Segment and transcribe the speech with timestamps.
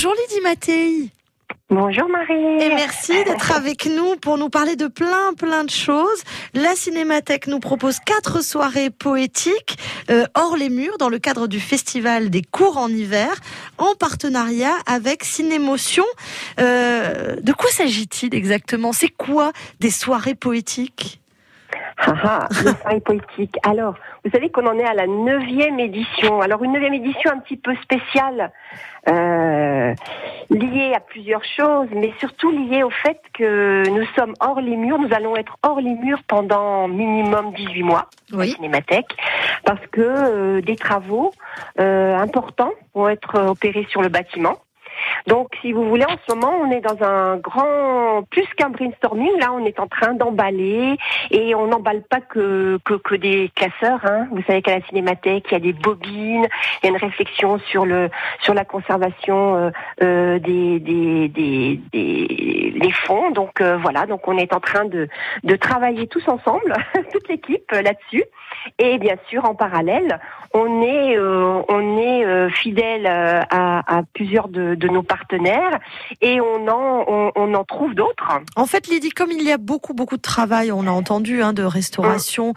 [0.00, 1.10] Bonjour Lydie Mattei.
[1.70, 2.62] Bonjour Marie.
[2.62, 6.22] Et merci d'être avec nous pour nous parler de plein plein de choses.
[6.54, 9.76] La Cinémathèque nous propose quatre soirées poétiques
[10.08, 13.34] euh, hors les murs dans le cadre du festival des cours en hiver
[13.78, 16.04] en partenariat avec Cinémotion.
[16.60, 18.92] Euh, de quoi s'agit-il exactement?
[18.92, 21.20] C'est quoi des soirées poétiques?
[22.00, 23.56] Ah ah, les soirées poétiques.
[23.64, 23.94] Alors,
[24.24, 26.40] vous savez qu'on en est à la neuvième édition.
[26.40, 28.52] Alors, une neuvième édition un petit peu spéciale,
[29.08, 29.94] euh,
[30.50, 34.98] liée à plusieurs choses, mais surtout liée au fait que nous sommes hors les murs.
[34.98, 38.48] Nous allons être hors les murs pendant minimum 18 mois, Oui.
[38.50, 39.16] la Cinémathèque,
[39.64, 41.32] parce que euh, des travaux
[41.80, 44.56] euh, importants vont être opérés sur le bâtiment.
[45.26, 49.38] Donc, si vous voulez, en ce moment, on est dans un grand, plus qu'un brainstorming.
[49.38, 50.96] Là, on est en train d'emballer
[51.30, 54.00] et on n'emballe pas que, que que des classeurs.
[54.04, 54.28] Hein.
[54.30, 56.46] Vous savez qu'à la Cinémathèque, il y a des bobines,
[56.82, 59.70] il y a une réflexion sur le sur la conservation euh,
[60.02, 63.30] euh, des, des des des des fonds.
[63.30, 65.08] Donc euh, voilà, donc on est en train de
[65.44, 66.74] de travailler tous ensemble,
[67.12, 68.24] toute l'équipe euh, là-dessus.
[68.78, 70.18] Et bien sûr, en parallèle,
[70.52, 75.78] on est euh, on est euh, fidèle à, à plusieurs de, de nos partenaires
[76.20, 78.28] et on en on, on en trouve d'autres.
[78.56, 81.52] En fait, Lydie, comme il y a beaucoup, beaucoup de travail, on a entendu, hein,
[81.52, 82.54] de restauration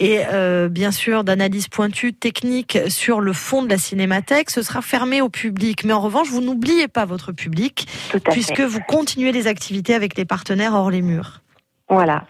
[0.00, 4.82] et euh, bien sûr d'analyse pointue technique sur le fond de la cinémathèque, ce sera
[4.82, 5.84] fermé au public.
[5.84, 7.86] Mais en revanche, vous n'oubliez pas votre public,
[8.30, 8.66] puisque fait.
[8.66, 11.40] vous continuez les activités avec les partenaires hors les murs.
[11.88, 12.24] Voilà.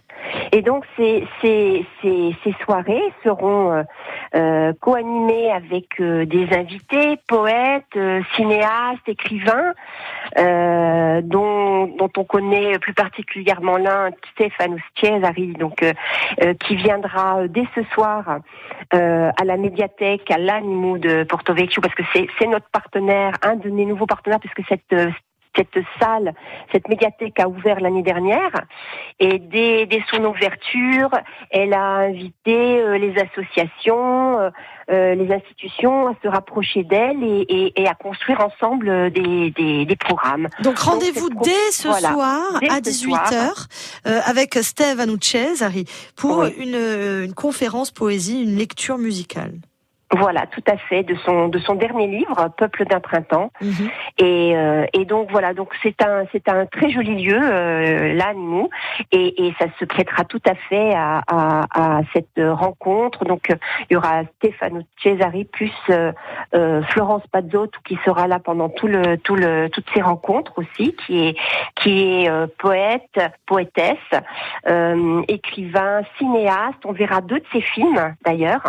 [0.52, 3.82] Et donc ces, ces, ces, ces soirées seront euh,
[4.34, 9.74] euh, co-animées avec euh, des invités, poètes, euh, cinéastes, écrivains,
[10.38, 17.64] euh, dont, dont on connaît plus particulièrement l'un, Stefano Cesari, donc euh, qui viendra dès
[17.74, 18.38] ce soir
[18.90, 23.68] à la médiathèque à l'Animo de Porto Vecchio, parce que c'est notre partenaire, un de
[23.68, 24.94] nos nouveaux partenaires, puisque cette
[25.58, 26.32] cette salle,
[26.72, 28.52] cette médiathèque a ouvert l'année dernière
[29.18, 31.10] et dès, dès son ouverture,
[31.50, 34.50] elle a invité euh, les associations, euh,
[34.90, 39.50] euh, les institutions à se rapprocher d'elle et, et- et à construire ensemble euh, des,
[39.50, 40.48] des, des programmes.
[40.62, 42.12] Donc rendez-vous dès ce voilà.
[42.12, 43.66] soir Dès à ce 18h
[44.26, 45.84] avec Steve Cesari
[46.16, 46.54] pour Oui.
[46.58, 49.54] une, euh, une conférence poésie, une lecture musicale.
[50.10, 53.50] Voilà, tout à fait, de son de son dernier livre, Peuple d'un printemps.
[53.60, 53.90] Mhm.
[54.16, 58.32] Et, euh, et donc voilà, donc c'est un c'est un très joli lieu euh, là,
[58.34, 58.70] nous,
[59.12, 63.26] et, et ça se prêtera tout à fait à, à, à cette rencontre.
[63.26, 63.56] Donc euh,
[63.90, 66.12] il y aura Stefano Cesari plus euh,
[66.88, 71.26] Florence Pazzotto qui sera là pendant tout le tout le toutes ces rencontres aussi, qui
[71.26, 71.36] est
[71.74, 73.96] qui est euh, poète, poétesse,
[74.68, 76.78] euh, écrivain, cinéaste.
[76.86, 78.62] On verra deux de ses films d'ailleurs.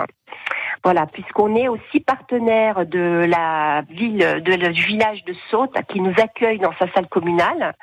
[0.83, 5.99] Voilà, puisqu'on est aussi partenaire de la ville, de, le- du village de Saute, qui
[5.99, 7.73] nous accueille dans sa salle communale,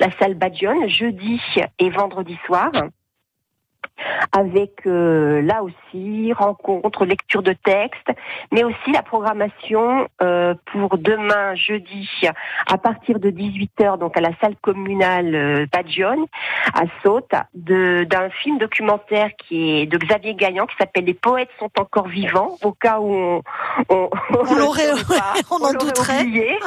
[0.00, 1.40] la salle Badion, jeudi
[1.78, 2.70] et vendredi soir,
[4.32, 8.08] avec euh, là aussi rencontre, lecture de texte,
[8.50, 12.08] mais aussi la programmation euh, pour demain jeudi
[12.70, 15.66] à partir de 18h, donc à la salle communale euh,
[16.74, 21.50] à Saute, de- d'un film documentaire qui est de Xavier Gaillan qui s'appelle Les poètes
[21.58, 23.42] sont encore vivants, au cas où on,
[23.88, 24.10] on,
[24.48, 24.92] On l'aurait-
[25.50, 26.20] on en douterait.
[26.22, 26.58] oublié.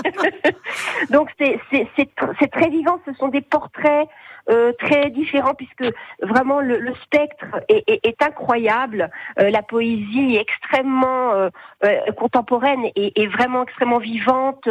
[1.09, 2.99] Donc c'est c'est c'est tr- c'est très vivant.
[3.05, 4.07] Ce sont des portraits
[4.49, 5.85] euh, très différents puisque
[6.21, 7.24] vraiment le, le spectre
[7.69, 9.09] est, est- est incroyable.
[9.39, 11.49] Euh, la poésie est extrêmement euh,
[11.83, 14.67] euh, contemporaine et, et vraiment extrêmement vivante,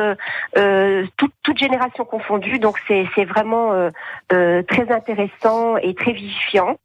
[0.57, 2.59] euh, toute, toute génération confondue.
[2.59, 3.91] Donc c'est vraiment euh,
[4.33, 6.79] euh, très intéressant et très vivifiant,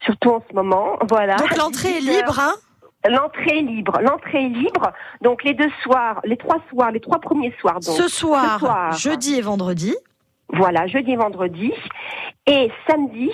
[0.00, 0.98] surtout en ce moment.
[1.08, 1.36] Voilà.
[1.36, 2.16] Donc l'entrée est 18 heures.
[2.18, 2.52] libre, hein?
[3.08, 3.98] L'entrée est libre.
[4.02, 4.92] L'entrée est libre.
[5.22, 7.74] Donc les deux soirs, les trois soirs, les trois premiers soirs.
[7.74, 8.92] Donc ce, soir, soir.
[8.92, 9.94] jeudi et vendredi.
[10.48, 11.72] Voilà, jeudi et vendredi.
[12.46, 13.30] Et samedi,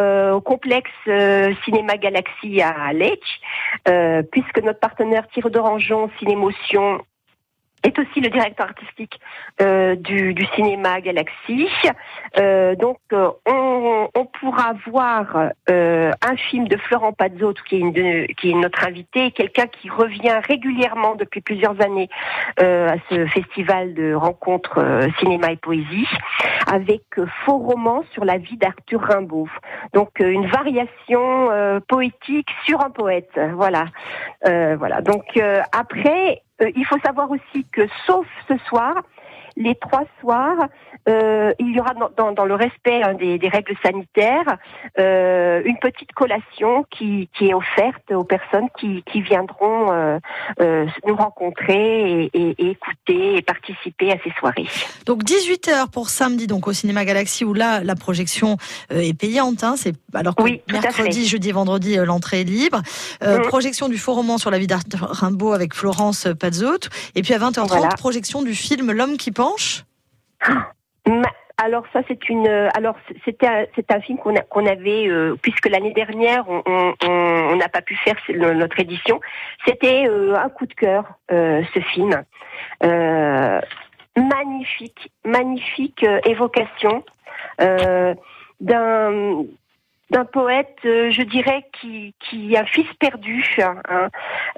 [0.00, 3.20] euh, au complexe euh, Cinéma Galaxy à Lech,
[3.88, 7.00] euh, puisque notre partenaire Thierry d'Orangeon Cinémotion
[7.86, 9.20] est aussi le directeur artistique
[9.60, 11.68] euh, du, du cinéma Galaxy.
[12.38, 17.80] Euh, donc, euh, on, on pourra voir euh, un film de Florent Pazzotto, qui est,
[17.80, 22.08] une de- qui est notre invité, quelqu'un qui revient régulièrement depuis plusieurs années
[22.60, 26.08] euh, à ce festival de rencontres euh, cinéma et poésie,
[26.70, 27.02] avec
[27.44, 29.48] faux romans sur la vie d'Arthur Rimbaud.
[29.92, 31.48] Donc, une variation
[31.88, 33.30] poétique sur un poète.
[33.54, 33.86] Voilà.
[34.44, 35.00] Voilà.
[35.00, 35.40] Donc,
[35.72, 39.02] après, il faut savoir aussi que, sauf ce soir,
[39.56, 40.68] les trois soirs,
[41.08, 44.58] euh, il y aura dans, dans, le respect hein, des, des, règles sanitaires
[44.98, 51.16] euh, une petite collation qui, qui, est offerte aux personnes qui, qui viendront euh, nous
[51.16, 54.66] rencontrer et, et, et, écouter et participer à ces soirées.
[55.06, 58.56] Donc 18h pour samedi donc au cinéma Galaxy où là la projection
[58.90, 59.64] est payante.
[59.64, 62.82] Hein, c'est alors que oui, mercredi, jeudi, vendredi l'entrée est libre.
[63.22, 63.42] Mmh.
[63.48, 66.88] Projection du faux roman sur la vie d'Arthur Rimbaud avec Florence Pazot.
[67.14, 67.88] Et puis à 20h30 voilà.
[67.88, 69.30] projection du film L'homme qui
[70.40, 70.72] Ah
[71.58, 76.44] alors ça c'est une alors c'était c'est un film qu'on avait euh, puisque l'année dernière
[76.48, 79.20] on n'a pas pu faire notre édition.
[79.66, 82.24] C'était euh, un coup de cœur euh, ce film.
[84.16, 87.04] Magnifique magnifique évocation
[87.58, 89.44] d'un
[90.10, 94.08] d'un poète, euh, je dirais, qui, qui a fils perdu hein,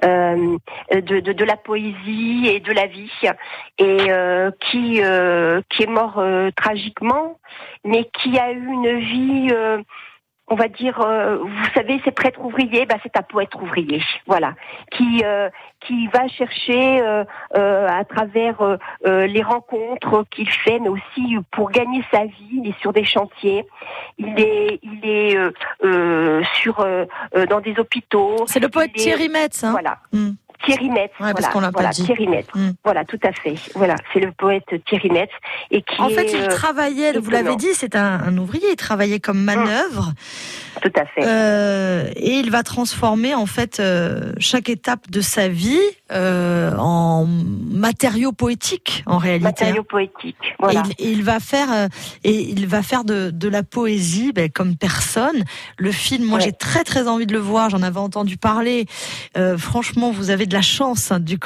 [0.05, 0.57] euh,
[0.91, 3.11] de, de, la poésie et de la vie,
[3.77, 5.01] et euh, qui,
[5.69, 6.23] qui est mort
[6.55, 7.39] tragiquement,
[7.83, 9.49] mais qui a eu une vie
[10.49, 14.55] on va dire, euh, vous savez, ces prêtres ouvriers, bah, c'est un poète ouvrier, voilà,
[14.91, 15.49] qui euh,
[15.85, 17.23] qui va chercher euh,
[17.53, 22.91] à travers les rencontres qu'il fait, mais aussi pour gagner sa vie, il est sur
[22.91, 23.65] des chantiers,
[24.17, 25.37] il est il est
[26.55, 26.85] sur
[27.49, 28.35] dans des hôpitaux.
[28.47, 29.71] C'est le poète Thierry Metz, hein.
[29.71, 29.99] Voilà.
[30.11, 30.31] Hmm.
[30.65, 31.11] Thierry Metz.
[31.19, 32.03] Ouais, parce qu'on l'a voilà, pas dit.
[32.03, 32.47] Thierry Metz.
[32.53, 32.71] Mm.
[32.83, 33.55] Voilà, tout à fait.
[33.75, 35.29] Voilà, c'est le poète Thierry Metz.
[35.71, 39.19] Et qui en fait, il travaillait, vous l'avez dit, c'est un, un, ouvrier, il travaillait
[39.19, 40.09] comme manœuvre.
[40.09, 40.79] Mm.
[40.81, 41.21] Tout à fait.
[41.25, 45.79] Euh, et il va transformer en fait euh, chaque étape de sa vie
[46.11, 49.43] euh, en matériaux poétiques en réalité.
[49.43, 50.55] Matériaux poétiques.
[50.57, 50.83] Voilà.
[50.97, 51.87] Et il, et il, va faire euh,
[52.23, 55.43] et il va faire de, de la poésie ben, comme personne.
[55.77, 56.45] Le film, moi, ouais.
[56.45, 57.69] j'ai très très envie de le voir.
[57.69, 58.85] J'en avais entendu parler.
[59.37, 61.37] Euh, franchement, vous avez de la chance hein, du,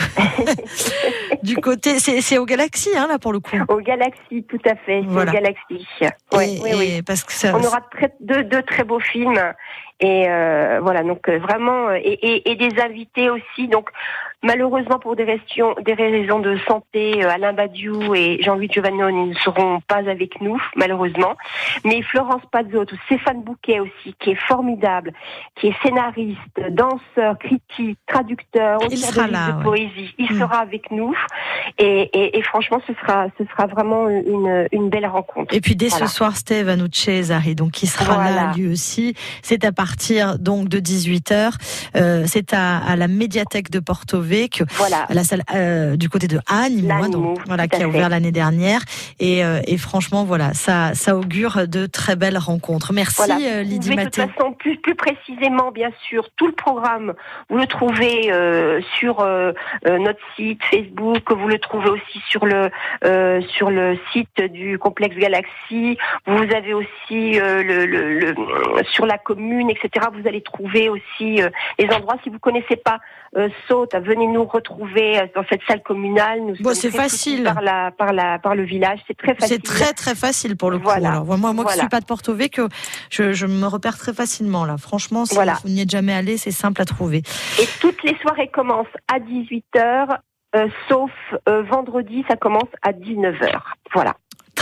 [1.44, 2.00] du côté.
[2.00, 3.56] C'est au Galaxy, hein, là, pour le coup.
[3.68, 5.02] Au Galaxy, tout à fait.
[5.08, 5.32] Voilà.
[5.32, 5.86] Au Galaxy.
[6.34, 7.02] Ouais, et, oui, oui.
[7.04, 9.40] Parce que ça, On aura très, deux, deux très beaux films.
[10.00, 13.68] Et euh, voilà, donc euh, vraiment, et, et, et, des invités aussi.
[13.68, 13.90] Donc
[14.44, 19.34] malheureusement pour des raisons, des raisons de santé, euh, Alain Badiou et Jean-Louis Giovannone ne
[19.36, 21.36] seront pas avec nous, malheureusement.
[21.86, 25.14] Mais Florence Pazot ou Stéphane Bouquet aussi, qui est formidable,
[25.60, 26.38] qui est scénariste,
[26.72, 29.64] danseur, critique, traducteur, sera de, là, de ouais.
[29.64, 30.14] poésie.
[30.18, 30.40] Il Mm.
[30.40, 31.14] sera avec nous.
[31.78, 35.54] Et, et, et, franchement, ce sera, ce sera vraiment une, une belle rencontre.
[35.56, 36.08] Et puis dès Voilà.
[36.08, 37.22] ce soir, Steve Anucci
[37.56, 39.14] donc qui sera là lui aussi.
[39.42, 41.52] C'est à partir donc de 18h.
[41.96, 45.04] Euh, c'est à, à la médiathèque de Porto Vecchio, Voilà.
[45.10, 48.10] à la salle euh, du côté de Anne, moi, donc voilà, à qui a ouvert
[48.10, 48.82] l'année dernière.
[49.20, 52.94] Et, euh, et franchement, voilà, ça, ça augure de très belles rencontres.
[52.94, 53.36] Merci Voilà.
[53.36, 57.14] euh, Vous Lydie pouvez, de toute façon, plus, plus précisément, bien sûr, tout le programme,
[57.50, 59.24] vous le trouvez euh, sur
[59.86, 62.70] notre site Facebook, vous le trouvez aussi sur le
[63.58, 65.98] sur le site du complexe Galaxy.
[66.26, 68.36] Vous avez aussi le, le, le-
[68.92, 70.08] sur la commune, etc.
[70.14, 71.42] Vous allez trouver aussi
[71.80, 72.16] les endroits.
[72.24, 73.00] Si vous connaissez pas
[73.68, 76.42] Saute, venez nous retrouver euh, dans cette salle communale.
[76.42, 77.44] Nous Bon, c'est facile.
[77.44, 79.00] par la par la par le village.
[79.08, 79.58] C'est très facile.
[79.58, 80.86] C'est très très facile pour le coup.
[80.86, 81.12] Voilà.
[81.12, 81.80] Alors, moi, moi qui Voilà.
[81.82, 82.68] suis pas de Porto Vecchio,
[83.10, 84.78] je, je me repère très facilement là.
[84.78, 85.58] Franchement, si Voilà.
[85.64, 87.22] vous n'y êtes jamais allé, c'est simple à trouver.
[87.62, 90.18] Et toutes les soirées commencent à 18h,
[90.56, 91.12] euh, sauf
[91.50, 93.60] euh, vendredi, ça commence à 19h.
[93.94, 94.14] Voilà.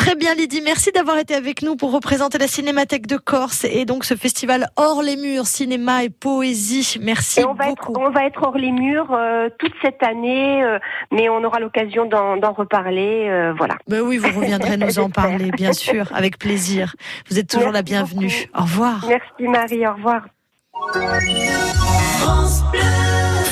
[0.02, 3.86] Très bien Lydie, merci d'avoir été avec nous pour représenter la Cinémathèque de Corse et
[3.86, 6.98] donc ce festival hors les murs, cinéma et poésie.
[7.00, 8.02] Merci Et on va, être, beaucoup.
[8.02, 10.80] on va être hors les murs euh, toute cette année, euh,
[11.12, 13.28] mais on aura l'occasion d'en reparler.
[13.30, 13.76] euh, voilà.
[13.88, 16.96] Ben oui, vous reviendrez nous en parler, bien sûr, avec plaisir.
[17.30, 18.32] Vous êtes toujours la bienvenue.
[18.52, 18.60] beaucoup.
[18.60, 19.06] Au revoir.
[19.08, 20.24] Merci Marie, au revoir.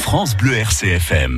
[0.02, 1.38] France Bleu RCFM.